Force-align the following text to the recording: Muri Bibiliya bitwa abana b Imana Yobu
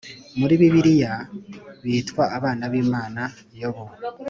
Muri 0.39 0.53
Bibiliya 0.61 1.13
bitwa 1.83 2.23
abana 2.37 2.63
b 2.71 2.73
Imana 2.83 3.21
Yobu 3.59 3.85